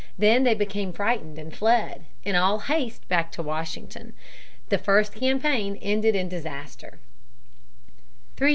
Then 0.17 0.45
they 0.45 0.55
became 0.55 0.93
frightened 0.93 1.37
and 1.37 1.55
fled, 1.55 2.05
in 2.23 2.35
all 2.35 2.61
haste, 2.61 3.07
back 3.07 3.31
to 3.33 3.43
Washington. 3.43 4.13
The 4.69 4.79
first 4.79 5.13
campaign 5.13 5.77
ended 5.79 6.15
in 6.15 6.27
disaster. 6.27 6.93
[Illustration: 6.93 6.99
GENERAL 7.05 8.25
MCCLELLAN. 8.33 8.49